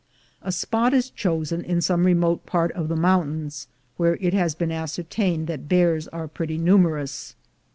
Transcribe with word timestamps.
A 0.41 0.51
spot 0.51 0.95
is 0.95 1.11
chosen 1.11 1.61
in 1.63 1.79
some 1.79 2.07
remote 2.07 2.47
part 2.47 2.71
of 2.71 2.87
the 2.87 2.95
moun 2.95 3.27
tains, 3.45 3.67
where 3.97 4.15
it 4.15 4.33
has 4.33 4.55
been 4.55 4.71
ascertained 4.71 5.45
that 5.45 5.69
bears 5.69 6.07
are 6.07 6.27
pretty 6.27 6.57
numerous. 6.57 7.35